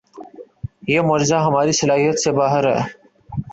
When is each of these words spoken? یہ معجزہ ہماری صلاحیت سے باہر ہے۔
یہ 0.87 0.99
معجزہ 1.01 1.35
ہماری 1.47 1.71
صلاحیت 1.71 2.15
سے 2.19 2.31
باہر 2.31 2.63
ہے۔ 2.71 2.81